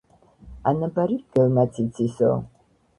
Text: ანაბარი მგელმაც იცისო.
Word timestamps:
ანაბარი 0.71 1.19
მგელმაც 1.21 1.81
იცისო. 1.87 2.37